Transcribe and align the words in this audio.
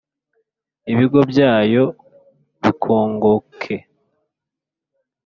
ibigo 0.91 1.19
byayo 1.31 1.83
bikongoke. 2.61 3.75